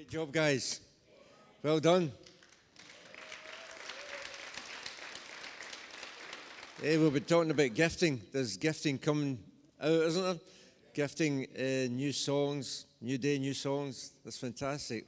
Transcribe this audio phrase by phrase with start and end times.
[0.00, 0.80] Great job, guys.
[1.62, 2.10] Well done.
[6.80, 8.18] Hey, we'll be talking about gifting.
[8.32, 9.38] There's gifting coming
[9.78, 10.38] out, isn't there?
[10.94, 14.12] Gifting uh, new songs, new day, new songs.
[14.24, 15.04] That's fantastic.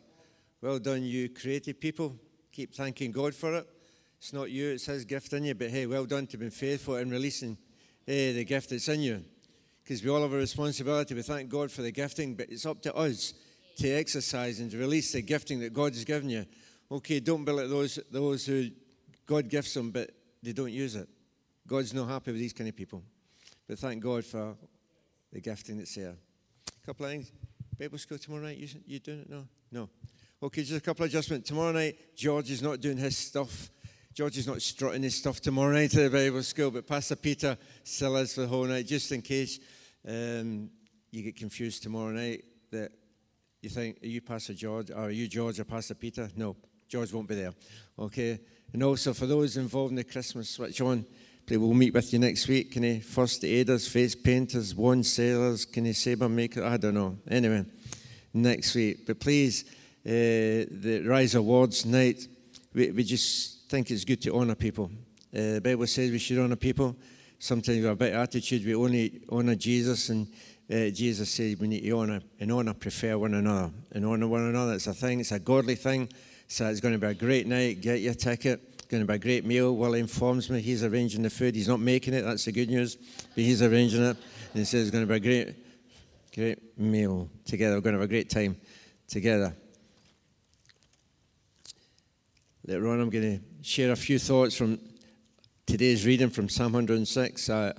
[0.61, 2.15] Well done, you creative people.
[2.53, 3.67] Keep thanking God for it.
[4.19, 5.55] It's not you, it's His gift in you.
[5.55, 7.57] But hey, well done to be faithful in releasing uh,
[8.13, 9.25] the gift that's in you.
[9.83, 11.15] Because we all have a responsibility.
[11.15, 13.33] We thank God for the gifting, but it's up to us
[13.77, 16.47] to exercise and release the gifting that God has given you.
[16.91, 18.69] Okay, don't be like those, those who
[19.27, 20.11] God gifts them, but
[20.43, 21.09] they don't use it.
[21.67, 23.03] God's not happy with these kind of people.
[23.67, 24.55] But thank God for
[25.33, 26.15] the gifting that's there.
[26.83, 27.33] A couple of things.
[27.79, 28.59] Bible school tomorrow night.
[28.59, 29.31] You, you doing it?
[29.31, 29.47] No?
[29.71, 29.89] No.
[30.43, 31.49] Okay, just a couple of adjustments.
[31.49, 33.71] Tomorrow night, George is not doing his stuff.
[34.13, 37.57] George is not strutting his stuff tomorrow night at the Bible school, but Pastor Peter
[37.83, 39.59] still is for the whole night, just in case
[40.07, 40.69] um,
[41.11, 42.93] you get confused tomorrow night that
[43.63, 46.29] you think, are you Pastor George, or are you George or Pastor Peter?
[46.37, 46.57] No,
[46.89, 47.55] George won't be there.
[47.97, 48.41] Okay?
[48.73, 51.07] And also for those involved in the Christmas switch on,
[51.49, 52.73] we'll meet with you next week.
[52.73, 56.65] Can you first aiders, face painters, wand sailors, can you saber maker?
[56.65, 57.19] I don't know.
[57.31, 57.65] Anyway,
[58.35, 59.07] next week.
[59.07, 59.65] But please,
[60.05, 62.27] uh, the Rise Awards night,
[62.75, 64.91] we, we just think it's good to honour people.
[65.33, 66.97] Uh, the Bible says we should honour people.
[67.39, 70.27] Sometimes we have a bit attitude, we only honour Jesus and
[70.73, 73.71] uh, Jesus said we need to honour and honour, prefer one another.
[73.93, 76.09] And honour one another, it's a thing, it's a godly thing.
[76.49, 77.81] So it's going to be a great night.
[77.81, 78.61] Get your ticket.
[78.75, 79.75] It's going to be a great meal.
[79.77, 81.55] Well, he informs me he's arranging the food.
[81.55, 82.97] He's not making it, that's the good news.
[82.97, 84.17] But he's arranging it.
[84.17, 85.55] And he says it's going to be a great,
[86.35, 87.77] great meal together.
[87.77, 88.57] We're going to have a great time
[89.09, 89.55] together.
[92.67, 94.79] Later on, I'm going to share a few thoughts from
[95.67, 97.51] today's reading from Psalm 106.
[97.51, 97.73] I,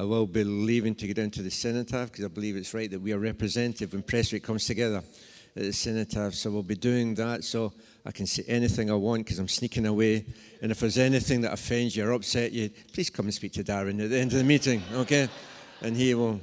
[0.00, 2.90] I will be leaving to get down to the cenotaph because I believe it's right
[2.90, 5.02] that we are representative when Week comes together
[5.54, 6.32] at the cenotaph.
[6.32, 7.74] So we'll be doing that so
[8.06, 10.24] I can say anything I want because I'm sneaking away.
[10.62, 13.62] And if there's anything that offends you or upset you, please come and speak to
[13.62, 15.28] Darren at the end of the meeting, okay?
[15.82, 16.40] And he will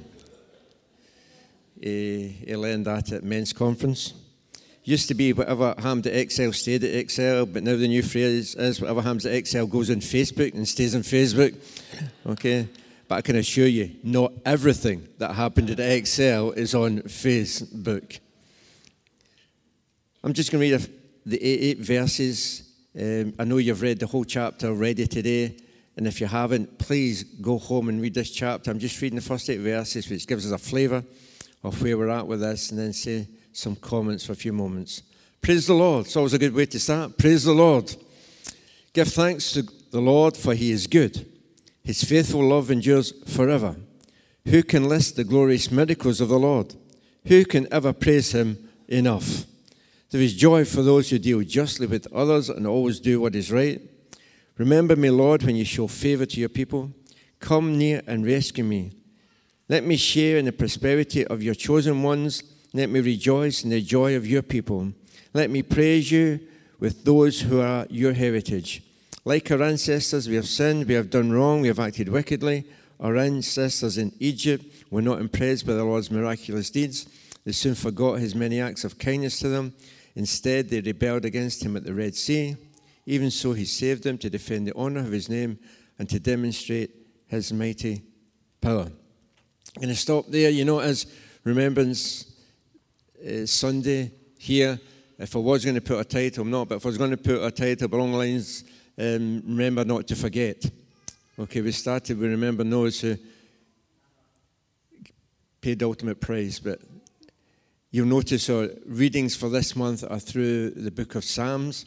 [1.80, 4.14] he, he'll end that at men's conference.
[4.84, 8.54] Used to be whatever happened at Excel stayed at Excel, but now the new phrase
[8.54, 11.56] is whatever happens at Excel goes on Facebook and stays on Facebook.
[12.24, 12.68] Okay?
[13.08, 18.20] But I can assure you, not everything that happened at Excel is on Facebook.
[20.22, 20.90] I'm just going to read
[21.24, 22.70] the eight, verses.
[22.94, 25.56] Um, I know you've read the whole chapter already today.
[25.96, 28.70] And if you haven't, please go home and read this chapter.
[28.70, 31.02] I'm just reading the first eight verses, which gives us a flavour
[31.64, 35.02] of where we're at with this, and then say some comments for a few moments.
[35.40, 36.04] Praise the Lord.
[36.04, 37.16] It's always a good way to start.
[37.16, 37.94] Praise the Lord.
[38.92, 41.37] Give thanks to the Lord, for he is good
[41.88, 43.74] his faithful love endures forever.
[44.44, 46.74] Who can list the glorious miracles of the Lord?
[47.24, 49.46] Who can ever praise him enough?
[50.10, 53.50] There is joy for those who deal justly with others and always do what is
[53.50, 53.80] right.
[54.58, 56.92] Remember me, Lord, when you show favor to your people.
[57.40, 58.92] Come near and rescue me.
[59.70, 62.42] Let me share in the prosperity of your chosen ones.
[62.74, 64.92] Let me rejoice in the joy of your people.
[65.32, 66.40] Let me praise you
[66.78, 68.82] with those who are your heritage.
[69.28, 72.64] Like our ancestors, we have sinned, we have done wrong, we have acted wickedly.
[72.98, 77.06] Our ancestors in Egypt were not impressed by the Lord's miraculous deeds.
[77.44, 79.74] They soon forgot his many acts of kindness to them.
[80.14, 82.56] Instead, they rebelled against him at the Red Sea.
[83.04, 85.58] Even so, he saved them to defend the honor of his name
[85.98, 86.90] and to demonstrate
[87.26, 88.00] his mighty
[88.62, 88.86] power.
[88.86, 90.48] I'm going to stop there.
[90.48, 91.04] You know, as
[91.44, 92.34] Remembrance
[93.20, 94.80] uh, Sunday here,
[95.18, 97.18] if I was going to put a title, not, but if I was going to
[97.18, 98.64] put a title along the lines
[98.98, 100.64] um, remember not to forget.
[101.38, 103.16] Okay, we started with remember those who
[105.60, 106.80] paid the ultimate price, but
[107.92, 111.86] you'll notice our readings for this month are through the book of Psalms,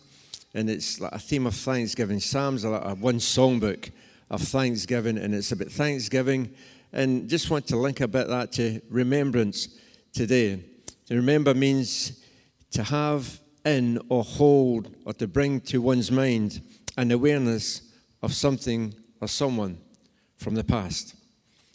[0.54, 2.20] and it's like a theme of thanksgiving.
[2.22, 3.92] Psalms are like a one songbook
[4.30, 6.50] of thanksgiving, and it's about thanksgiving.
[6.94, 9.80] And just want to link a bit that to remembrance
[10.14, 10.64] today.
[11.08, 12.24] To remember means
[12.72, 16.62] to have in or hold or to bring to one's mind
[16.98, 17.82] an awareness
[18.22, 19.78] of something or someone
[20.38, 21.16] from the past,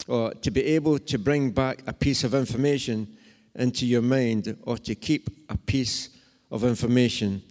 [0.08, 3.16] or to be able to bring back a piece of information
[3.54, 6.10] into your mind, or to keep a piece
[6.50, 7.42] of information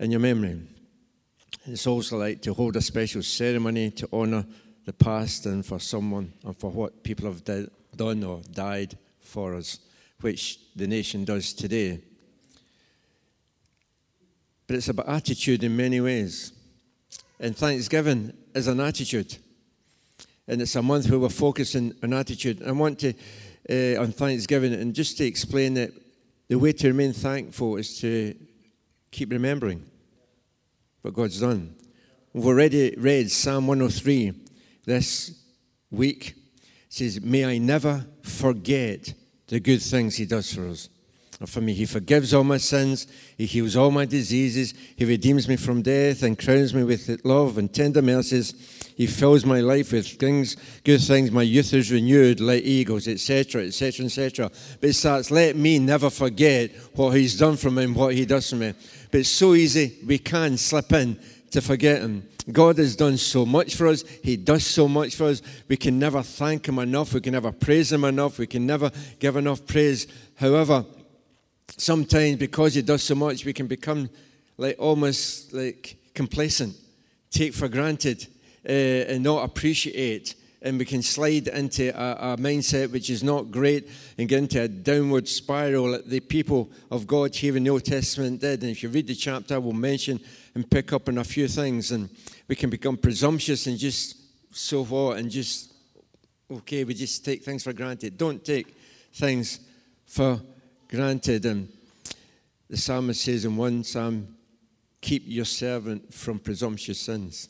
[0.00, 0.60] in your memory.
[1.64, 4.44] It's also like to hold a special ceremony to honor
[4.84, 9.78] the past and for someone and for what people have done or died for us,
[10.20, 12.00] which the nation does today.
[14.66, 16.52] But it's about attitude in many ways.
[17.40, 19.36] And Thanksgiving is an attitude.
[20.46, 22.62] And it's a month where we're focusing on attitude.
[22.66, 23.12] I want to,
[23.70, 25.92] uh, on Thanksgiving, and just to explain that
[26.48, 28.34] the way to remain thankful is to
[29.10, 29.84] keep remembering
[31.02, 31.74] what God's done.
[32.32, 34.32] We've already read Psalm 103
[34.84, 35.32] this
[35.90, 36.34] week.
[36.56, 39.12] It says, May I never forget
[39.46, 40.88] the good things He does for us.
[41.46, 43.06] For me, He forgives all my sins,
[43.36, 47.58] He heals all my diseases, He redeems me from death and crowns me with love
[47.58, 48.54] and tender mercies.
[48.96, 51.30] He fills my life with things, good things.
[51.30, 54.50] My youth is renewed like eagles, etc., etc., etc.
[54.80, 58.26] But it starts, let me never forget what He's done for me and what He
[58.26, 58.74] does for me.
[59.12, 61.20] But it's so easy, we can slip in
[61.52, 62.28] to forget Him.
[62.50, 64.02] God has done so much for us.
[64.24, 65.42] He does so much for us.
[65.68, 67.12] We can never thank Him enough.
[67.12, 68.38] We can never praise Him enough.
[68.38, 68.90] We can never
[69.20, 70.08] give enough praise.
[70.34, 70.84] However,
[71.76, 74.08] sometimes because He does so much, we can become
[74.56, 76.74] like almost like complacent,
[77.30, 78.26] take for granted
[78.68, 80.34] uh, and not appreciate.
[80.60, 83.88] And we can slide into a, a, mindset which is not great
[84.18, 87.84] and get into a downward spiral that the people of God here in the Old
[87.84, 88.62] Testament did.
[88.62, 90.18] And if you read the chapter, I will mention
[90.56, 91.92] and pick up on a few things.
[91.92, 92.10] And
[92.48, 94.16] we can become presumptuous and just
[94.50, 95.72] so what and just,
[96.50, 98.18] okay, we just take things for granted.
[98.18, 98.74] Don't take
[99.12, 99.60] things
[100.06, 100.40] for
[100.88, 101.44] granted.
[101.44, 101.68] And
[102.68, 104.36] the psalmist says in one psalm,
[105.00, 107.48] keep your servant from presumptuous sins.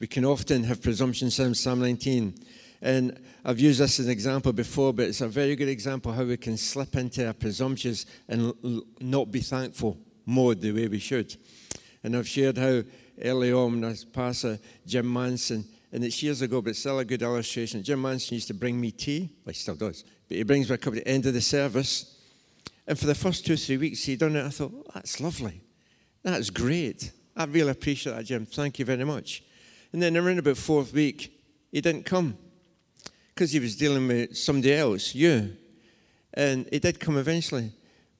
[0.00, 2.34] We can often have presumption sins, Psalm 19.
[2.80, 6.24] And I've used this as an example before, but it's a very good example how
[6.24, 8.52] we can slip into a presumptuous and
[9.00, 11.36] not be thankful mode the way we should.
[12.02, 12.82] And I've shared how
[13.22, 17.22] early on as Pastor Jim Manson, and it's years ago, but it's still a good
[17.22, 17.84] illustration.
[17.84, 19.30] Jim Manson used to bring me tea.
[19.44, 20.02] Well, he still does.
[20.26, 22.18] But he brings me a cup at the end of the service.
[22.86, 25.20] And for the first two, or three weeks he'd done it, I thought, oh, that's
[25.20, 25.62] lovely.
[26.22, 27.12] That's great.
[27.36, 28.46] I really appreciate that, Jim.
[28.46, 29.42] Thank you very much.
[29.92, 31.32] And then around about fourth week,
[31.70, 32.36] he didn't come
[33.34, 35.56] because he was dealing with somebody else, you.
[36.34, 37.72] And he did come eventually.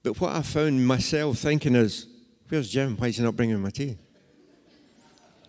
[0.03, 2.07] But what I found myself thinking is,
[2.49, 2.97] where's Jim?
[2.97, 3.99] Why is he not bringing my tea?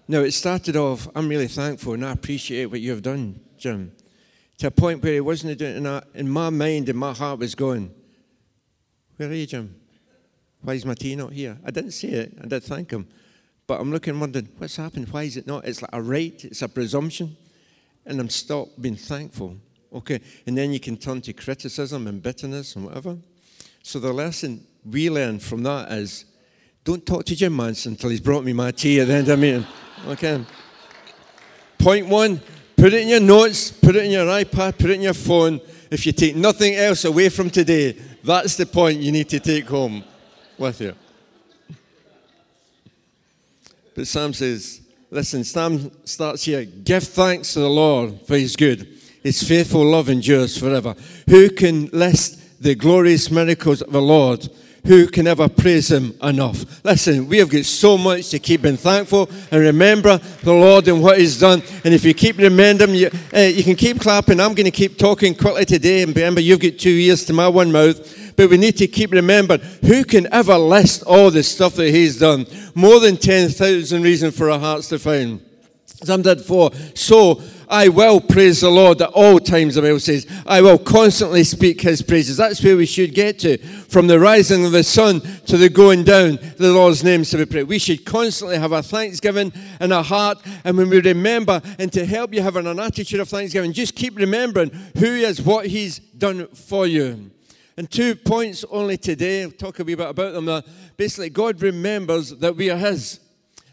[0.08, 3.94] Now, it started off, I'm really thankful and I appreciate what you've done, Jim.
[4.58, 7.56] To a point where he wasn't doing it, in my mind and my heart was
[7.56, 7.94] going,
[9.24, 9.74] Where are you, Jim?
[10.64, 11.58] Why is my tea not here?
[11.66, 13.08] I didn't say it, I did thank him.
[13.66, 15.08] But I'm looking, wondering, what's happened?
[15.08, 15.64] Why is it not?
[15.64, 17.38] It's like a right, it's a presumption.
[18.06, 19.56] And I'm stopped being thankful.
[19.94, 23.18] Okay, and then you can turn to criticism and bitterness and whatever.
[23.82, 26.26] So the lesson we learn from that is
[26.84, 29.40] don't talk to Jim Manson until he's brought me my tea at the end of
[29.40, 29.66] the meeting.
[30.08, 30.44] Okay.
[31.78, 32.42] Point one,
[32.76, 35.62] put it in your notes, put it in your iPad, put it in your phone.
[35.90, 39.66] If you take nothing else away from today, that's the point you need to take
[39.66, 40.04] home
[40.58, 40.96] with you.
[43.96, 44.82] But Psalm says,
[45.12, 48.88] listen, Psalm starts here give thanks to the Lord for his good.
[49.22, 50.96] His faithful love endures forever.
[51.30, 54.50] Who can list the glorious miracles of the Lord?
[54.86, 56.84] Who can ever praise him enough?
[56.84, 61.02] Listen, we have got so much to keep being thankful and remember the Lord and
[61.02, 61.64] what he's done.
[61.86, 64.42] And if you keep remembering, you, uh, you can keep clapping.
[64.42, 66.04] I'm going to keep talking quickly today.
[66.04, 69.12] And remember, you've got two ears to my one mouth but we need to keep
[69.12, 72.46] remembering who can ever list all the stuff that he's done?
[72.76, 75.40] More than 10,000 reasons for our hearts to find.
[75.86, 76.72] Psalm did four.
[76.96, 77.42] So
[77.74, 80.28] I will praise the Lord at all times, the Bible says.
[80.46, 82.38] I will constantly speak his praises.
[82.38, 83.58] That's where we should get to.
[83.58, 87.48] From the rising of the sun to the going down, the Lord's name to be
[87.48, 87.68] praised.
[87.68, 89.52] We should constantly have a thanksgiving
[89.82, 90.38] in our heart.
[90.64, 94.18] And when we remember, and to help you have an attitude of thanksgiving, just keep
[94.18, 97.32] remembering who he is, what he's done for you.
[97.76, 100.48] And two points only today, I'll talk a wee bit about them.
[100.48, 100.62] Uh,
[100.96, 103.20] basically, God remembers that we are His.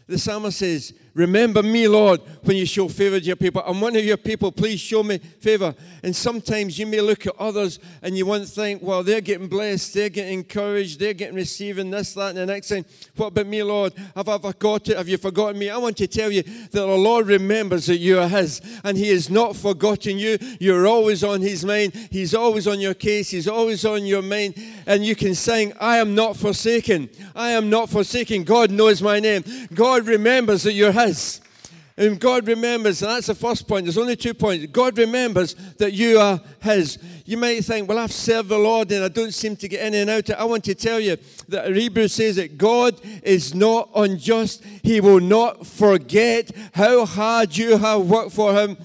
[0.07, 3.61] The psalmist says, Remember me, Lord, when you show favor to your people.
[3.65, 4.51] I'm one of your people.
[4.51, 5.75] Please show me favor.
[6.03, 9.47] And sometimes you may look at others and you want to think, well, they're getting
[9.47, 12.85] blessed, they're getting encouraged, they're getting receiving this, that, and the next thing.
[13.17, 13.93] What about me, Lord?
[14.15, 14.95] Have I forgotten?
[14.95, 15.69] Have you forgotten me?
[15.69, 19.09] I want to tell you that the Lord remembers that you are His and He
[19.09, 20.37] has not forgotten you.
[20.61, 21.93] You're always on His mind.
[22.09, 23.29] He's always on your case.
[23.29, 24.55] He's always on your mind.
[24.85, 27.09] And you can sing, I am not forsaken.
[27.35, 28.43] I am not forsaken.
[28.43, 29.43] God knows my name.
[29.73, 31.41] God remembers that you're His.
[31.97, 33.85] And God remembers, and that's the first point.
[33.85, 34.65] There's only two points.
[34.67, 36.97] God remembers that you are His.
[37.25, 39.93] You might think, well, I've served the Lord and I don't seem to get in
[39.93, 40.29] and out.
[40.31, 41.17] I want to tell you
[41.49, 44.63] that Hebrews says that God is not unjust.
[44.83, 48.77] He will not forget how hard you have worked for Him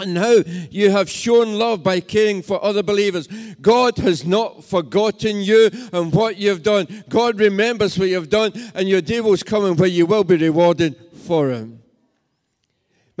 [0.00, 3.28] and how you have shown love by caring for other believers.
[3.60, 7.04] God has not forgotten you and what you've done.
[7.08, 10.96] God remembers what you've done, and your day will come where you will be rewarded
[11.24, 11.80] for Him.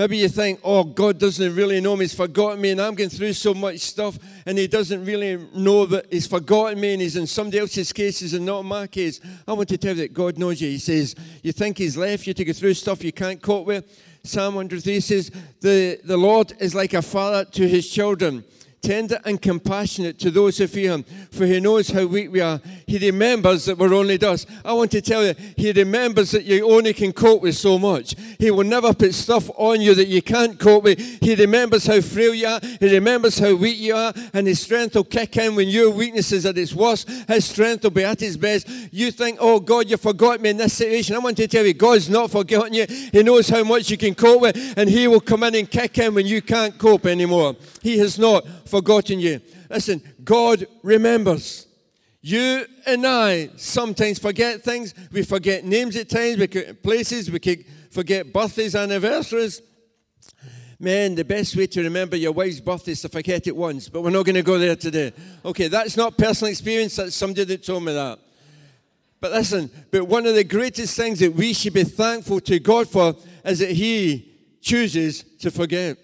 [0.00, 2.04] Maybe you think, oh, God doesn't really know me.
[2.04, 5.84] He's forgotten me, and I'm going through so much stuff, and he doesn't really know
[5.84, 9.20] that he's forgotten me and he's in somebody else's cases and not my case.
[9.46, 10.70] I want to tell you that God knows you.
[10.70, 13.84] He says, You think he's left you to go through stuff you can't cope with?
[14.22, 18.44] Psalm 103 says, the, the Lord is like a father to his children
[18.82, 22.60] tender and compassionate to those who fear him, for he knows how weak we are.
[22.86, 24.48] He remembers that we're only dust.
[24.64, 28.14] I want to tell you, he remembers that you only can cope with so much.
[28.38, 30.98] He will never put stuff on you that you can't cope with.
[31.20, 32.60] He remembers how frail you are.
[32.80, 36.32] He remembers how weak you are, and his strength will kick in when your weakness
[36.32, 37.08] is at its worst.
[37.28, 38.68] His strength will be at its best.
[38.90, 41.16] You think, oh God, you forgot me in this situation.
[41.16, 42.86] I want to tell you, God's not forgotten you.
[42.88, 45.98] He knows how much you can cope with, and he will come in and kick
[45.98, 47.56] in when you can't cope anymore.
[47.82, 49.40] He has not forgotten you.
[49.68, 51.66] Listen, God remembers.
[52.22, 54.94] You and I sometimes forget things.
[55.10, 59.62] We forget names at times, we forget places, we forget birthdays, anniversaries.
[60.78, 64.02] Man, the best way to remember your wife's birthday is to forget it once, but
[64.02, 65.12] we're not going to go there today.
[65.44, 68.18] Okay, that's not personal experience, that's somebody that told me that.
[69.20, 72.88] But listen, but one of the greatest things that we should be thankful to God
[72.88, 75.98] for is that He chooses to forget.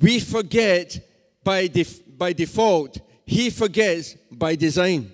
[0.00, 0.98] We forget
[1.44, 5.12] by, def- by default, he forgets by design.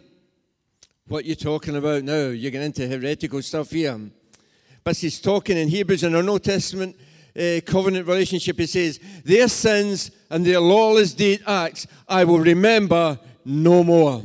[1.09, 2.29] What you're talking about now?
[2.29, 3.99] You're getting into heretical stuff here.
[4.85, 6.97] But he's talking in Hebrews in our New Testament
[7.39, 8.59] uh, covenant relationship.
[8.59, 14.23] He says, Their sins and their lawless deed acts I will remember no more.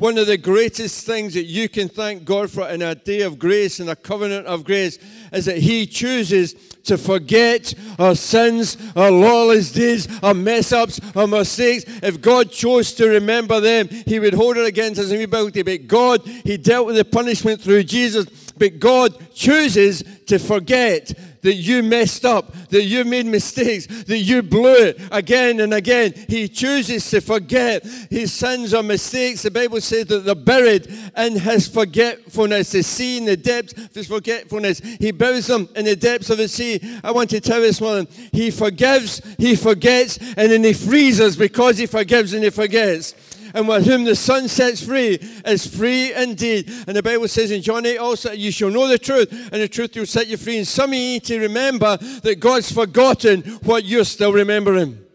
[0.00, 3.38] One of the greatest things that you can thank God for in a day of
[3.38, 4.98] grace and a covenant of grace
[5.30, 6.54] is that He chooses
[6.84, 11.84] to forget our sins, our lawless deeds, our mess ups, our mistakes.
[12.02, 15.26] If God chose to remember them, He would hold it against us and we
[15.62, 18.24] But God, He dealt with the punishment through Jesus.
[18.56, 24.42] But God chooses to forget that you messed up, that you made mistakes, that you
[24.42, 26.12] blew it again and again.
[26.28, 29.42] He chooses to forget his sins or mistakes.
[29.42, 33.94] The Bible says that they're buried in his forgetfulness, the sea in the depths of
[33.94, 34.80] his forgetfulness.
[34.80, 36.80] He buries them in the depths of the sea.
[37.02, 41.20] I want to tell you this morning, he forgives, he forgets, and then he frees
[41.20, 43.14] us because he forgives and he forgets
[43.54, 46.70] and with whom the Son sets free is free indeed.
[46.86, 49.68] And the Bible says in John 8 also, you shall know the truth, and the
[49.68, 50.58] truth will set you free.
[50.58, 55.09] And some of you need to remember that God's forgotten what you're still remembering.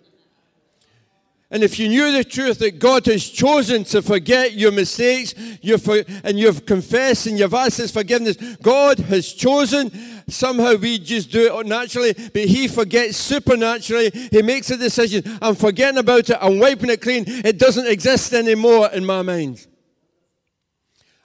[1.52, 5.78] And if you knew the truth that God has chosen to forget your mistakes you
[5.78, 9.92] for, and you've confessed and you've asked His forgiveness, God has chosen.
[10.28, 14.10] Somehow we just do it naturally, but He forgets supernaturally.
[14.10, 15.24] He makes a decision.
[15.40, 16.38] I'm forgetting about it.
[16.42, 17.26] I'm wiping it clean.
[17.28, 19.68] It doesn't exist anymore in my mind.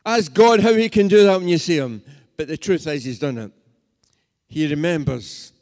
[0.05, 2.03] Ask God how He can do that when you see Him.
[2.37, 3.53] But the truth is, He's done it.
[4.49, 5.53] He remembers.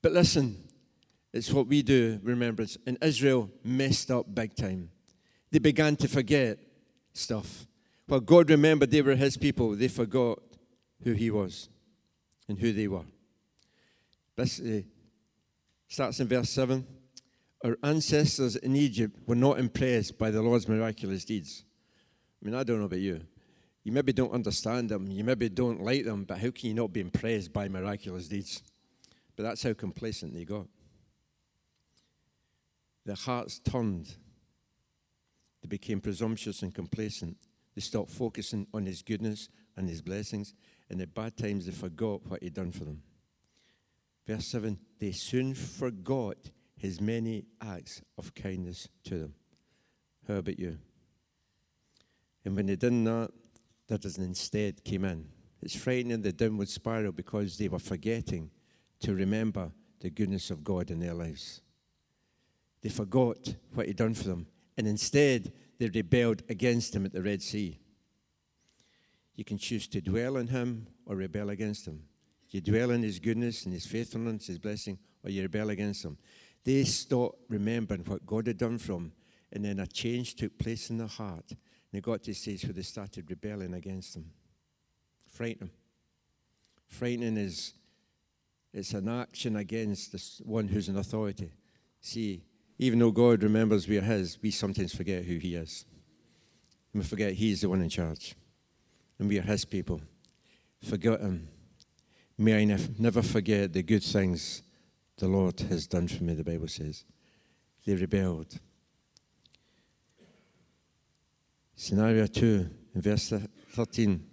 [0.00, 0.61] But listen,
[1.32, 2.76] it's what we do, remembrance.
[2.86, 4.90] And Israel messed up big time.
[5.50, 6.58] They began to forget
[7.12, 7.66] stuff.
[8.06, 10.38] While God remembered they were his people, they forgot
[11.02, 11.68] who he was
[12.48, 13.04] and who they were.
[14.36, 14.80] This uh,
[15.88, 16.86] starts in verse 7.
[17.64, 21.64] Our ancestors in Egypt were not impressed by the Lord's miraculous deeds.
[22.42, 23.20] I mean, I don't know about you.
[23.84, 26.92] You maybe don't understand them, you maybe don't like them, but how can you not
[26.92, 28.62] be impressed by miraculous deeds?
[29.36, 30.66] But that's how complacent they got.
[33.04, 34.14] Their hearts turned.
[35.62, 37.36] They became presumptuous and complacent.
[37.74, 40.54] They stopped focusing on His goodness and His blessings.
[40.90, 43.02] And at bad times, they forgot what He'd done for them.
[44.26, 46.36] Verse 7 They soon forgot
[46.76, 49.34] His many acts of kindness to them.
[50.28, 50.78] How about you?
[52.44, 53.30] And when they did that,
[53.88, 55.28] doesn't instead came in.
[55.60, 58.50] It's frightening the downward spiral because they were forgetting
[59.00, 61.60] to remember the goodness of God in their lives.
[62.82, 64.46] They forgot what he'd done for them,
[64.76, 67.78] and instead they rebelled against him at the Red Sea.
[69.34, 72.02] You can choose to dwell in him or rebel against him.
[72.50, 76.18] You dwell in his goodness and his faithfulness, his blessing, or you rebel against him.
[76.64, 79.12] They stopped remembering what God had done for them,
[79.52, 81.44] and then a change took place in their heart.
[81.48, 81.58] And
[81.92, 84.30] they got to stage where they started rebelling against him.
[85.30, 85.70] Frightening.
[86.86, 87.74] Frightening is
[88.72, 91.52] it's an action against one who's in authority.
[92.00, 92.42] See,
[92.78, 95.84] even though God remembers we're His, we sometimes forget who He is.
[96.92, 98.34] And we forget He's the one in charge.
[99.18, 100.00] And we are His people.
[100.82, 101.48] Forget Him.
[102.38, 104.62] May I never forget the good things
[105.18, 107.04] the Lord has done for me, the Bible says.
[107.86, 108.58] They rebelled.
[111.76, 113.32] Scenario 2, in verse
[113.70, 114.24] 13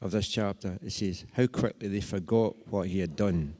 [0.00, 3.56] of this chapter, it says, How quickly they forgot what he had done.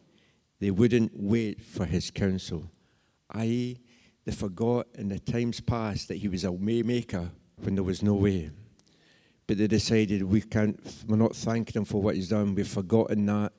[0.59, 2.71] They wouldn't wait for his counsel
[3.35, 3.79] i.e.,
[4.25, 8.15] they forgot in the times past that he was a waymaker when there was no
[8.15, 8.51] way.
[9.47, 12.55] But they decided we can't, we're not thanking him for what he's done.
[12.55, 13.53] We've forgotten that.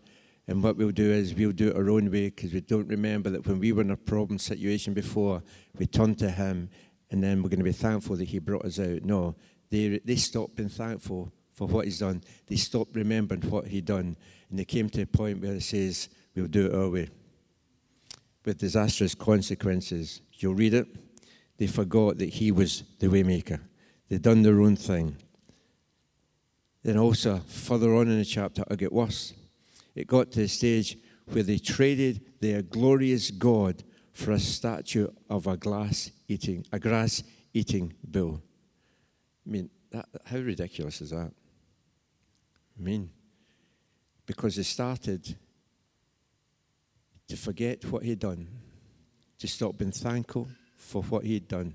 [0.47, 3.29] And what we'll do is we'll do it our own way because we don't remember
[3.29, 5.43] that when we were in a problem situation before,
[5.77, 6.69] we turned to him
[7.09, 9.03] and then we're going to be thankful that he brought us out.
[9.03, 9.35] No,
[9.69, 12.23] they, they stopped being thankful for what he's done.
[12.47, 14.15] They stopped remembering what he'd done.
[14.49, 17.09] And they came to a point where it says, we'll do it our way.
[18.45, 20.21] With disastrous consequences.
[20.33, 20.87] You'll read it.
[21.57, 23.59] They forgot that he was the waymaker.
[24.09, 25.17] They'd done their own thing.
[26.83, 29.33] Then also, further on in the chapter, it got worse.
[29.93, 33.83] It got to the stage where they traded their glorious God
[34.13, 38.41] for a statue of a glass eating, a grass eating bull.
[39.45, 41.31] I mean, that, how ridiculous is that?
[42.77, 43.09] I mean,
[44.25, 45.35] because they started
[47.31, 48.45] to forget what he'd done,
[49.39, 51.73] to stop being thankful for what he'd done.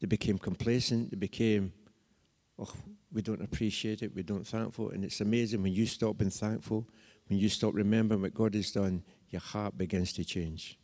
[0.00, 1.74] They became complacent, they became,
[2.58, 2.72] oh,
[3.12, 4.88] we don't appreciate it, we don't thankful.
[4.92, 6.88] And it's amazing when you stop being thankful,
[7.28, 10.78] when you stop remembering what God has done, your heart begins to change.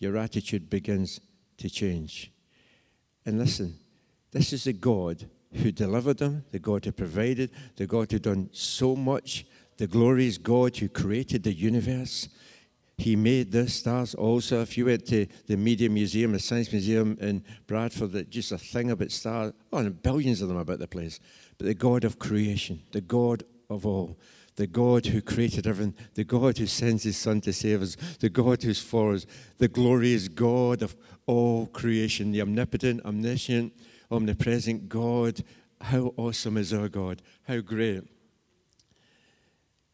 [0.00, 1.20] Your attitude begins
[1.58, 2.32] to change.
[3.24, 3.78] And listen,
[4.32, 8.48] this is the God who delivered them, the God who provided, the God who done
[8.50, 9.46] so much,
[9.82, 12.28] the glorious God who created the universe.
[12.98, 14.60] He made the stars also.
[14.60, 18.92] If you went to the Media Museum, the Science Museum in Bradford, just a thing
[18.92, 21.18] about stars, oh, and billions of them about the place.
[21.58, 24.20] But the God of creation, the God of all,
[24.54, 28.30] the God who created everything, the God who sends his Son to save us, the
[28.30, 29.26] God who's for us,
[29.58, 30.94] the glorious God of
[31.26, 33.72] all creation, the omnipotent, omniscient,
[34.12, 35.42] omnipresent God.
[35.80, 37.20] How awesome is our God?
[37.48, 38.04] How great.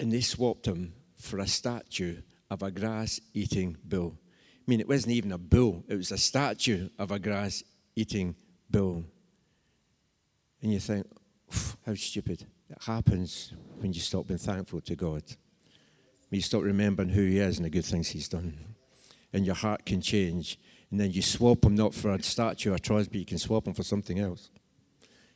[0.01, 2.19] And they swapped him for a statue
[2.51, 4.17] of a grass eating bull.
[4.17, 7.63] I mean, it wasn't even a bull, it was a statue of a grass
[7.97, 8.37] eating
[8.71, 9.05] bull.
[10.63, 11.07] And you think,
[11.87, 12.47] how stupid.
[12.71, 15.23] It happens when you stop being thankful to God.
[16.29, 18.59] When you stop remembering who He is and the good things He's done.
[19.33, 20.59] And your heart can change.
[20.91, 23.67] And then you swap Him not for a statue or trust, but you can swap
[23.67, 24.51] Him for something else.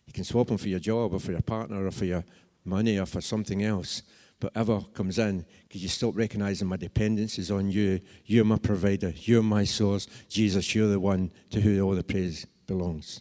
[0.06, 2.24] You can swap Him for your job or for your partner or for your
[2.64, 4.02] money or for something else.
[4.42, 8.00] But ever comes in, because you stop recognizing my dependence is on you.
[8.24, 9.12] You're my provider.
[9.14, 10.08] You're my source.
[10.28, 13.20] Jesus, you're the one to whom all the praise belongs.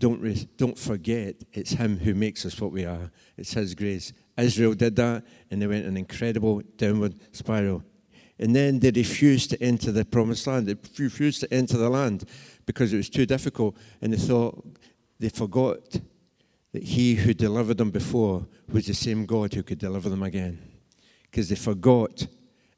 [0.00, 3.12] Don't, re- don't forget it's Him who makes us what we are.
[3.36, 4.12] It's His grace.
[4.36, 7.84] Israel did that, and they went an incredible downward spiral.
[8.40, 10.66] And then they refused to enter the promised land.
[10.66, 12.28] They refused to enter the land
[12.66, 13.76] because it was too difficult.
[14.02, 14.66] And they thought,
[15.20, 15.78] they forgot
[16.74, 20.58] that He who delivered them before was the same God who could deliver them again.
[21.30, 22.26] Because they forgot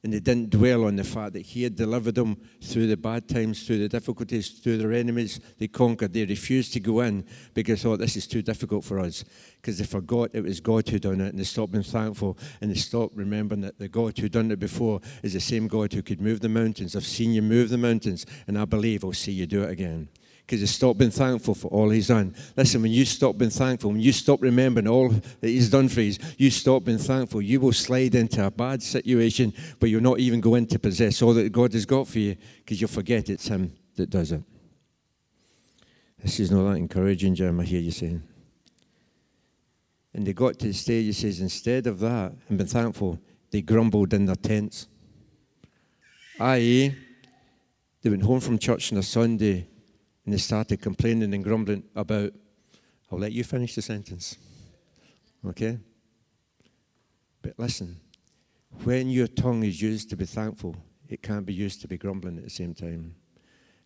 [0.05, 3.27] and they didn't dwell on the fact that he had delivered them through the bad
[3.29, 5.41] times, through the difficulties, through their enemies.
[5.59, 6.13] They conquered.
[6.13, 9.25] They refused to go in because they thought this is too difficult for us.
[9.57, 12.71] Because they forgot it was God who done it, and they stopped being thankful, and
[12.71, 16.03] they stopped remembering that the God who done it before is the same God who
[16.03, 16.95] could move the mountains.
[16.95, 20.09] I've seen you move the mountains, and I believe I'll see you do it again
[20.47, 22.33] because you stop being thankful for all he's done.
[22.57, 26.03] Listen, when you stop being thankful, when you stop remembering all that he's done for
[26.03, 30.21] you, you stop being thankful, you will slide into a bad situation where you're not
[30.21, 33.49] even going to possess all that God has got for you because you'll forget it's
[33.49, 34.43] him that does it.
[36.23, 38.23] This is not that encouraging, Jim, I hear you saying.
[40.15, 43.19] And they got to the stage, he says, instead of that and being thankful,
[43.51, 44.87] they grumbled in their tents.
[46.39, 46.95] I.e.,
[48.01, 49.67] they went home from church on a Sunday
[50.27, 52.33] and they started complaining and grumbling about,
[53.11, 54.37] I'll let you finish the sentence.
[55.47, 55.79] Okay?
[57.41, 58.01] But listen,
[58.83, 60.77] when your tongue is used to be thankful,
[61.09, 63.15] it can't be used to be grumbling at the same time.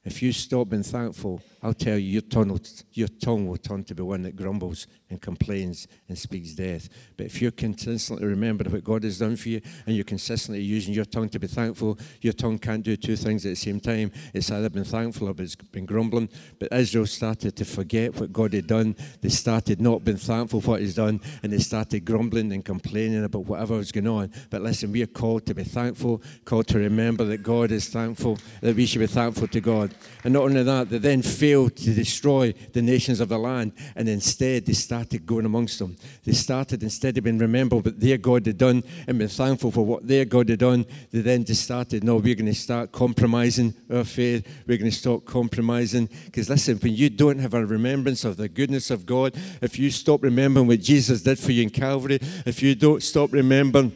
[0.03, 2.61] If you stop being thankful, I'll tell you, your tongue, will,
[2.95, 6.89] your tongue will turn to be one that grumbles and complains and speaks death.
[7.19, 10.95] But if you're consistently remembering what God has done for you and you're consistently using
[10.95, 14.11] your tongue to be thankful, your tongue can't do two things at the same time.
[14.33, 16.31] It's either been thankful or it's been grumbling.
[16.59, 18.97] But Israel started to forget what God had done.
[19.21, 23.23] They started not being thankful for what He's done and they started grumbling and complaining
[23.23, 24.33] about whatever was going on.
[24.49, 28.39] But listen, we are called to be thankful, called to remember that God is thankful,
[28.63, 29.90] that we should be thankful to God.
[30.25, 34.09] And not only that, they then failed to destroy the nations of the land, and
[34.09, 35.97] instead they started going amongst them.
[36.25, 39.85] They started, instead of being remembered what their God had done and being thankful for
[39.85, 43.75] what their God had done, they then just started, no, we're going to start compromising
[43.93, 44.47] our faith.
[44.67, 46.09] We're going to stop compromising.
[46.27, 49.91] Because listen, when you don't have a remembrance of the goodness of God, if you
[49.91, 53.93] stop remembering what Jesus did for you in Calvary, if you don't stop remembering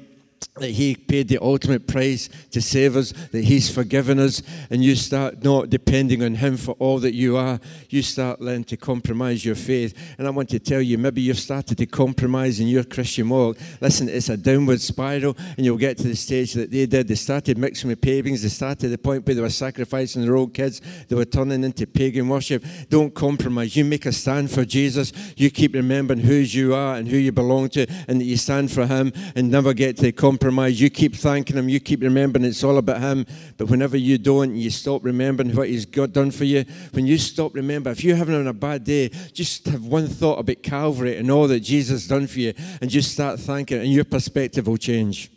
[0.56, 4.94] that He paid the ultimate price to save us, that He's forgiven us, and you
[4.94, 9.44] start not depending on Him for all that you are, you start learning to compromise
[9.44, 9.98] your faith.
[10.16, 13.58] And I want to tell you, maybe you've started to compromise in your Christian walk.
[13.80, 17.08] Listen, it's a downward spiral, and you'll get to the stage that they did.
[17.08, 20.50] They started mixing with pagans, they started the point where they were sacrificing their own
[20.50, 22.64] kids, they were turning into pagan worship.
[22.88, 23.74] Don't compromise.
[23.74, 27.32] You make a stand for Jesus, you keep remembering who you are and who you
[27.32, 30.80] belong to, and that you stand for Him, and never get to compromise compromise.
[30.80, 31.68] You keep thanking Him.
[31.68, 33.24] You keep remembering it's all about Him.
[33.56, 36.64] But whenever you don't, you stop remembering what He's got done for you.
[36.92, 40.62] When you stop remembering, if you're having a bad day, just have one thought about
[40.62, 44.66] Calvary and all that Jesus done for you, and just start thanking, and your perspective
[44.66, 45.30] will change.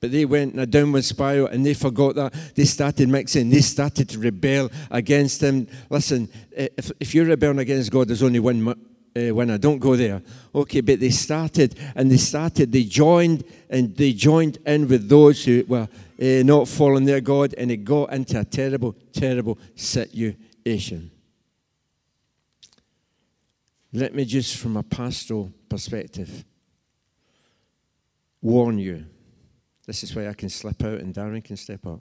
[0.00, 2.34] But they went in a downward spiral and they forgot that.
[2.54, 3.48] They started mixing.
[3.48, 5.68] They started to rebel against Him.
[5.88, 8.74] Listen, eh, if, if you're rebelling against God, there's only one
[9.16, 10.22] uh, I Don't go there.
[10.54, 15.44] Okay, but they started and they started, they joined and they joined in with those
[15.44, 15.88] who were
[16.20, 21.10] uh, not following their God and it got into a terrible, terrible situation.
[23.92, 26.44] Let me just, from a pastoral perspective,
[28.42, 29.06] warn you.
[29.86, 32.00] This is why I can slip out and Darren can step up.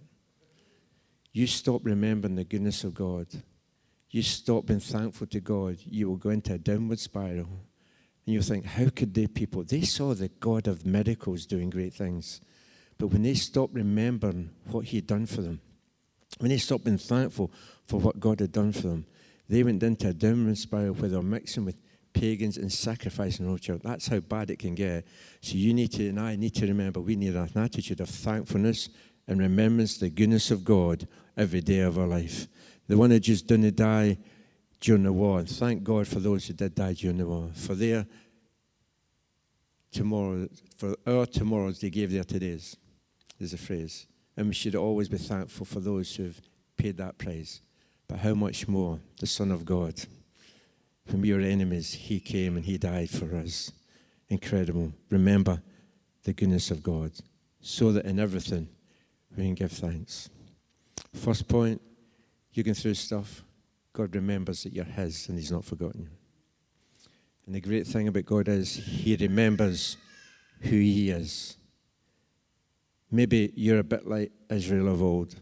[1.32, 3.28] You stop remembering the goodness of God
[4.16, 7.50] you stop being thankful to God, you will go into a downward spiral.
[8.26, 9.66] And you'll think, how could they people?
[9.66, 12.40] They saw the God of miracles doing great things.
[12.98, 15.60] But when they stopped remembering what He had done for them,
[16.40, 17.52] when they stopped being thankful
[17.88, 19.06] for what God had done for them,
[19.50, 21.76] they went into a downward spiral where they were mixing with
[22.14, 23.82] pagans and sacrificing their child.
[23.84, 25.06] That's how bad it can get.
[25.42, 28.88] So you need to, and I need to remember, we need an attitude of thankfulness
[29.28, 32.48] and remembrance the goodness of God every day of our life
[32.88, 34.18] the one who just didn't die
[34.80, 35.40] during the war.
[35.40, 37.50] And thank God for those who did die during the war.
[37.54, 38.06] For their
[39.92, 42.76] tomorrow, for our tomorrows, they gave their todays.
[43.40, 44.08] There's a phrase.
[44.38, 46.40] And we should always be thankful for those who've
[46.78, 47.62] paid that price.
[48.08, 49.96] But how much more the Son of God?
[51.10, 53.72] When we were enemies, He came and He died for us.
[54.30, 54.92] Incredible.
[55.10, 55.62] Remember
[56.24, 57.12] the goodness of God
[57.62, 58.68] so that in everything
[59.36, 60.30] we can give thanks.
[61.14, 61.82] First point
[62.56, 63.44] you're going through stuff,
[63.94, 66.10] God remembers that you're His and He's not forgotten you.
[67.46, 69.98] And the great thing about God is He remembers
[70.62, 71.58] who He is.
[73.12, 75.36] Maybe you're a bit like Israel of old.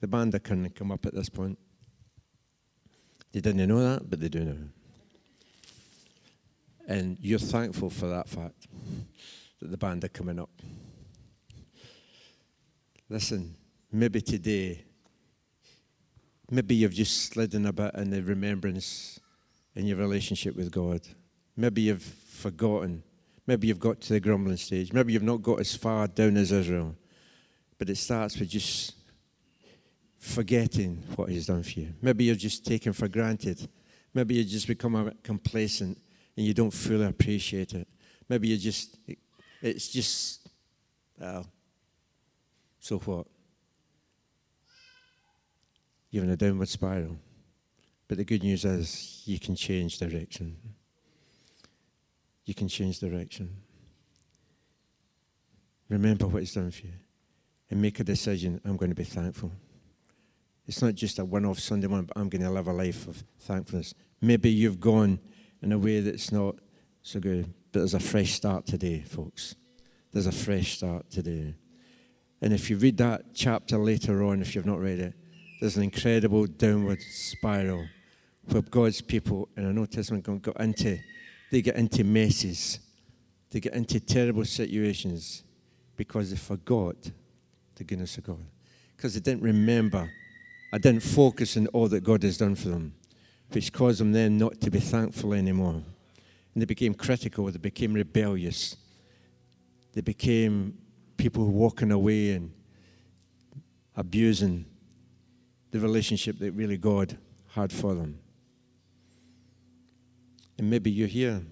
[0.00, 1.58] The band that can come up at this point.
[3.32, 4.58] They didn't know that, but they do know.
[6.86, 8.66] And you're thankful for that fact
[9.60, 10.50] that the band are coming up.
[13.08, 13.54] Listen,
[13.90, 14.84] maybe today
[16.52, 19.18] Maybe you've just slid in a bit in the remembrance
[19.74, 21.00] in your relationship with God.
[21.56, 23.02] Maybe you've forgotten.
[23.46, 24.92] Maybe you've got to the grumbling stage.
[24.92, 26.94] Maybe you've not got as far down as Israel.
[27.78, 28.96] But it starts with just
[30.18, 31.94] forgetting what He's done for you.
[32.02, 33.66] Maybe you're just taken for granted.
[34.12, 35.98] Maybe you just become complacent
[36.36, 37.88] and you don't fully appreciate it.
[38.28, 38.98] Maybe you just,
[39.62, 40.46] it's just,
[41.18, 41.46] well,
[42.78, 43.26] so what?
[46.12, 47.16] You're in a downward spiral.
[48.06, 50.56] But the good news is you can change direction.
[52.44, 53.56] You can change direction.
[55.88, 56.92] Remember what He's done for you
[57.70, 59.50] and make a decision I'm going to be thankful.
[60.66, 63.08] It's not just a one off Sunday morning, but I'm going to live a life
[63.08, 63.94] of thankfulness.
[64.20, 65.18] Maybe you've gone
[65.62, 66.56] in a way that's not
[67.02, 69.56] so good, but there's a fresh start today, folks.
[70.12, 71.54] There's a fresh start today.
[72.42, 75.14] And if you read that chapter later on, if you've not read it,
[75.62, 77.86] there's an incredible downward spiral
[78.46, 80.98] where God's people in an Old Testament got into,
[81.52, 82.80] they get into messes.
[83.48, 85.44] They get into terrible situations
[85.94, 86.96] because they forgot
[87.76, 88.44] the goodness of God.
[88.96, 90.10] Because they didn't remember,
[90.72, 92.96] I didn't focus on all that God has done for them,
[93.52, 95.74] which caused them then not to be thankful anymore.
[96.54, 98.76] And they became critical, they became rebellious.
[99.92, 100.76] They became
[101.16, 102.50] people walking away and
[103.94, 104.64] abusing
[105.72, 108.18] the relationship that really God had for them.
[110.58, 111.42] And maybe you're here.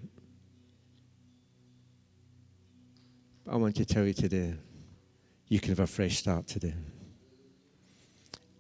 [3.45, 4.55] But I want to tell you today,
[5.49, 6.75] you can have a fresh start today.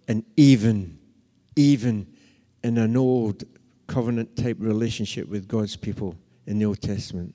[0.09, 0.99] And even,
[1.55, 2.07] even
[2.65, 3.45] in an old
[3.87, 7.35] covenant type relationship with God's people in the Old Testament,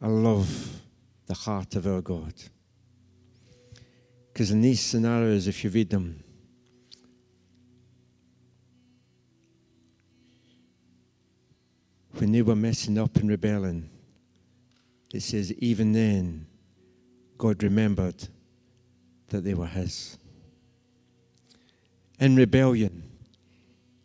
[0.00, 0.80] I love
[1.26, 2.32] the heart of our God.
[4.32, 6.22] Because in these scenarios, if you read them,
[12.26, 13.88] when they were messing up and rebelling,
[15.14, 16.44] it says, even then,
[17.38, 18.16] God remembered
[19.28, 20.18] that they were His.
[22.18, 23.08] In rebellion,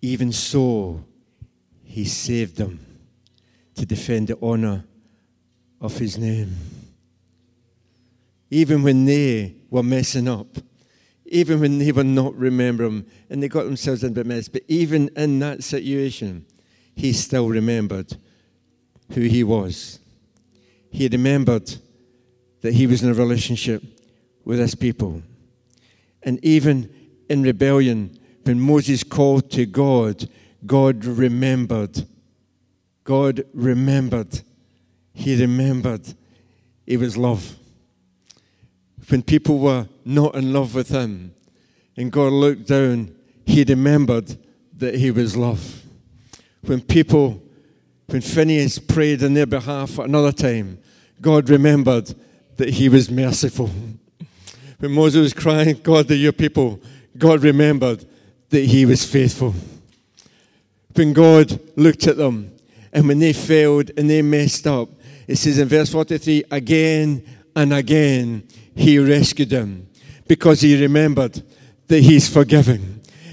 [0.03, 1.03] even so,
[1.83, 2.85] He saved them
[3.73, 4.85] to defend the honor
[5.81, 6.55] of His name.
[8.51, 10.59] Even when they were messing up,
[11.25, 15.09] even when they were not remembering and they got themselves in a mess, but even
[15.15, 16.45] in that situation,
[16.95, 18.17] He still remembered
[19.13, 19.99] who He was.
[20.91, 21.73] He remembered
[22.61, 23.83] that he was in a relationship
[24.45, 25.21] with his people.
[26.23, 26.89] And even
[27.29, 30.27] in rebellion, when Moses called to God,
[30.65, 32.05] God remembered.
[33.03, 34.41] God remembered.
[35.13, 36.13] He remembered
[36.85, 37.57] it was love.
[39.07, 41.33] When people were not in love with him,
[41.97, 44.37] and God looked down, he remembered
[44.77, 45.80] that he was love.
[46.63, 47.41] When people,
[48.07, 50.79] when Phineas prayed on their behalf at another time,
[51.19, 52.13] God remembered
[52.57, 53.69] that he was merciful.
[54.79, 56.79] When Moses was crying, God, that your people,
[57.17, 58.05] God remembered
[58.49, 59.53] that he was faithful.
[60.93, 62.51] When God looked at them
[62.91, 64.89] and when they failed and they messed up,
[65.27, 67.23] it says in verse 43 again
[67.55, 68.43] and again
[68.75, 69.87] he rescued them
[70.27, 71.41] because he remembered
[71.87, 72.90] that he's forgiven.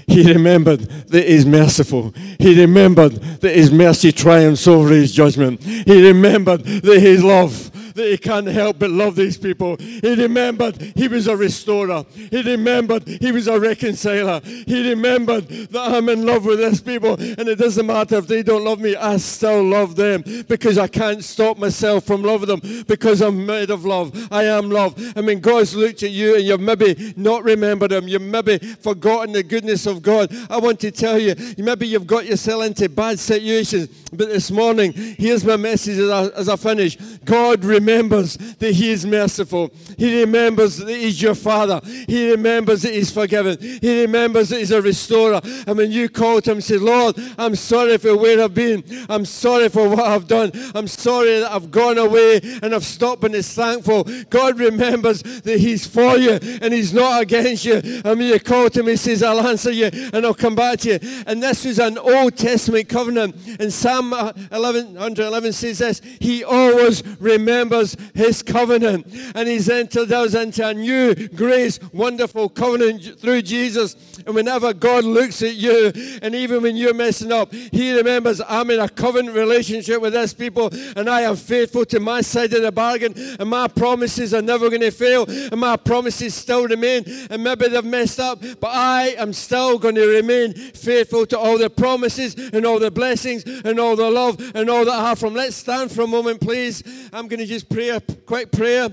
[0.09, 2.13] He remembered that he's merciful.
[2.39, 5.61] He remembered that his mercy triumphs over his judgment.
[5.63, 7.71] He remembered that his love
[8.07, 9.77] he can't help but love these people.
[9.77, 12.05] He remembered he was a restorer.
[12.13, 14.41] He remembered he was a reconciler.
[14.43, 18.43] He remembered that I'm in love with these people and it doesn't matter if they
[18.43, 22.83] don't love me, I still love them because I can't stop myself from loving them
[22.87, 24.27] because I'm made of love.
[24.31, 24.95] I am love.
[25.15, 28.07] I mean, God's looked at you and you've maybe not remembered him.
[28.07, 30.33] You've maybe forgotten the goodness of God.
[30.49, 34.91] I want to tell you, maybe you've got yourself into bad situations, but this morning,
[34.93, 36.95] here's my message as I, as I finish.
[37.25, 39.71] God remembers that He is merciful.
[39.97, 41.81] He remembers that He's your Father.
[42.07, 43.57] He remembers that He's forgiven.
[43.59, 45.41] He remembers that He's a restorer.
[45.67, 48.83] And when you call to Him and say, Lord, I'm sorry for where I've been.
[49.09, 50.51] I'm sorry for what I've done.
[50.75, 54.05] I'm sorry that I've gone away and I've stopped and is thankful.
[54.29, 57.75] God remembers that He's for you and He's not against you.
[57.75, 60.79] And when you call to Him, He says, I'll answer you and I'll come back
[60.79, 60.99] to you.
[61.25, 63.35] And this was an Old Testament covenant.
[63.59, 67.78] And Psalm 11, 111 says this He always remembers
[68.13, 69.07] his covenant.
[69.35, 73.95] And he's entered us into a new grace, wonderful covenant through Jesus.
[74.25, 78.69] And whenever God looks at you, and even when you're messing up, he remembers I'm
[78.71, 82.61] in a covenant relationship with this people, and I am faithful to my side of
[82.61, 87.03] the bargain, and my promises are never going to fail, and my promises still remain.
[87.29, 91.57] And maybe they've messed up, but I am still going to remain faithful to all
[91.57, 95.19] the promises and all the blessings and all the love and all that I have
[95.19, 95.33] from.
[95.33, 96.83] Let's stand for a moment, please.
[97.11, 98.89] I'm going to just pray a quick prayer.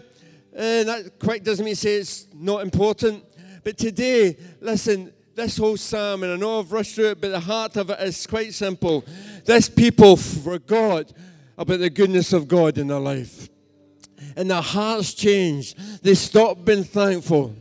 [0.55, 3.24] And uh, that quick doesn't mean say it's not important.
[3.62, 7.40] But today, listen, this whole psalm, and I know I've rushed through it, but the
[7.40, 9.05] heart of it is quite simple.
[9.44, 11.12] This people forgot
[11.59, 13.48] about the goodness of God in their life.
[14.35, 16.02] And their hearts changed.
[16.02, 17.55] They stopped being thankful.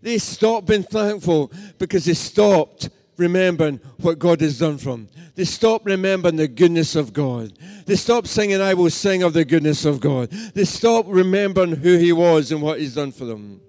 [0.00, 5.08] They stopped being thankful because they stopped remembering what God has done for them.
[5.34, 7.52] They stop remembering the goodness of God.
[7.86, 10.30] They stop singing, I will sing of the goodness of God.
[10.30, 13.60] They stop remembering who He was and what He's done for them.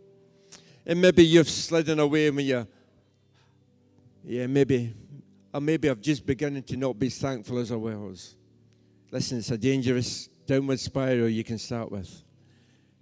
[0.86, 2.68] And maybe you've slidden away when you,
[4.24, 4.94] yeah, maybe,
[5.54, 8.36] or maybe I've just beginning to not be thankful as I was.
[9.12, 12.24] Listen, it's a dangerous downward spiral you can start with.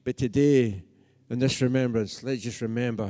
[0.03, 0.83] But today,
[1.29, 3.09] in this remembrance, let's just remember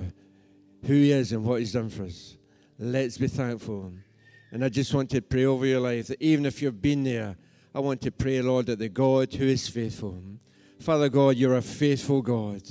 [0.86, 2.38] who He is and what He's done for us.
[2.84, 3.94] Let's be thankful.
[4.52, 7.38] And I just want to pray over your life that even if you've been there,
[7.76, 10.20] I want to pray, Lord, that the God who is faithful,
[10.80, 12.63] Father God, you're a faithful God.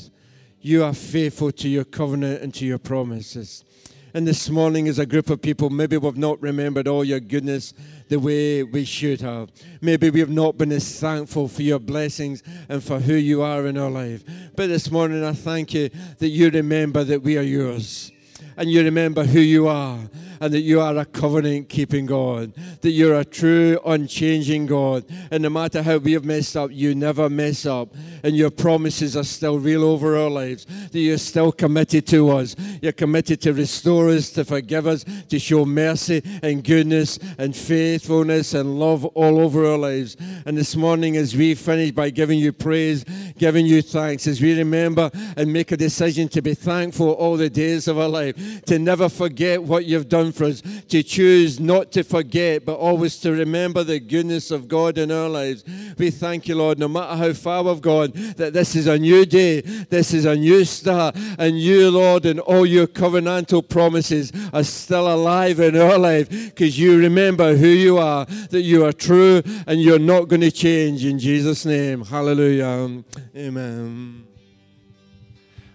[0.61, 3.65] You are faithful to your covenant and to your promises.
[4.13, 7.73] And this morning, as a group of people, maybe we've not remembered all your goodness
[8.09, 9.53] the way we should have.
[9.81, 13.65] Maybe we have not been as thankful for your blessings and for who you are
[13.69, 14.25] in our life.
[14.57, 18.11] But this morning, I thank you that you remember that we are yours
[18.57, 19.99] and you remember who you are
[20.41, 25.05] and that you are a covenant keeping God, that you're a true, unchanging God.
[25.31, 27.95] And no matter how we have messed up, you never mess up.
[28.23, 32.57] And your promises are still real over our lives, that you're still committed to us.
[32.81, 38.55] You're committed to restore us, to forgive us, to show mercy and goodness and faithfulness
[38.55, 40.17] and love all over our lives.
[40.47, 43.05] And this morning, as we finish by giving you praise,
[43.37, 47.51] giving you thanks, as we remember and make a decision to be thankful all the
[47.51, 51.93] days of our life, to never forget what you've done for us, to choose not
[51.93, 55.65] to forget, but always to remember the goodness of God in our lives.
[55.99, 59.25] We thank you, Lord, no matter how far we've gone, that this is a new
[59.27, 64.65] day, this is a new start, and you, Lord, and all your covenantal promises are
[64.65, 69.43] still alive in our life because you remember who you are, that you are true,
[69.67, 71.05] and you're not going to change.
[71.05, 73.03] In Jesus' name, hallelujah.
[73.37, 74.27] Amen.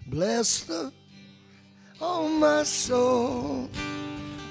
[0.08, 0.92] Bless the
[2.08, 3.68] oh my soul.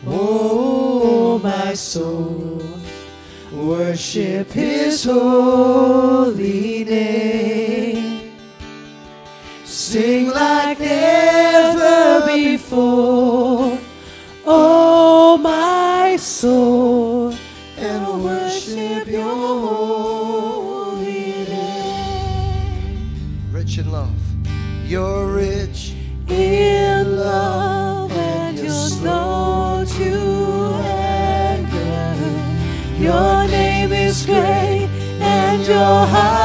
[0.07, 2.63] Oh, my soul,
[3.53, 8.33] worship his holy name.
[9.65, 13.79] Sing like never before.
[14.45, 17.35] Oh, my soul,
[17.79, 19.35] and worship your
[19.67, 23.09] holy name.
[23.53, 24.11] Rich in love.
[24.87, 25.24] You're
[35.67, 36.44] and your